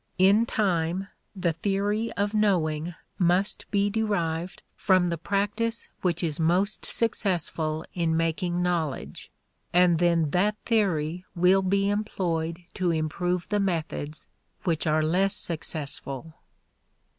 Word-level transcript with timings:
In 0.17 0.47
time 0.47 1.09
the 1.35 1.51
theory 1.53 2.11
of 2.13 2.33
knowing 2.33 2.95
must 3.19 3.69
be 3.69 3.87
derived 3.87 4.63
from 4.75 5.09
the 5.11 5.17
practice 5.19 5.89
which 6.01 6.23
is 6.23 6.39
most 6.39 6.87
successful 6.87 7.85
in 7.93 8.17
making 8.17 8.63
knowledge; 8.63 9.29
and 9.71 9.99
then 9.99 10.31
that 10.31 10.57
theory 10.65 11.23
will 11.35 11.61
be 11.61 11.87
employed 11.87 12.63
to 12.73 12.89
improve 12.89 13.47
the 13.49 13.59
methods 13.59 14.25
which 14.63 14.87
are 14.87 15.03
less 15.03 15.35
successful. 15.37 16.33